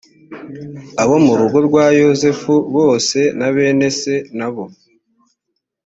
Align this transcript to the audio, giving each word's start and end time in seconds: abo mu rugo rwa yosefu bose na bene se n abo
abo 1.01 1.15
mu 1.25 1.33
rugo 1.39 1.57
rwa 1.67 1.85
yosefu 1.99 2.53
bose 2.75 3.17
na 3.39 3.47
bene 3.55 3.87
se 3.99 4.15
n 4.37 4.39
abo 4.47 4.63